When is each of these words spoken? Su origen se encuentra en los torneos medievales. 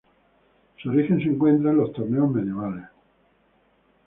Su 0.81 0.89
origen 0.89 1.19
se 1.19 1.25
encuentra 1.29 1.69
en 1.69 1.77
los 1.77 1.91
torneos 1.93 2.27
medievales. 2.31 2.85